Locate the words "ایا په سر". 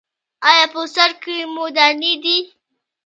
0.49-1.11